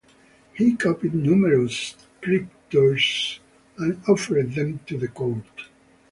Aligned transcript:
He 0.55 0.75
copied 0.77 1.13
numerous 1.13 1.95
scriptures 2.19 3.39
and 3.77 4.01
offered 4.07 4.55
them 4.55 4.79
to 4.87 4.97
the 4.97 5.07
court. 5.07 5.45